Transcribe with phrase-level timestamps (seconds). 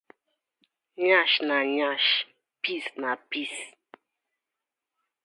[1.07, 2.11] Yansh na yansh
[2.63, 3.57] piss na piss.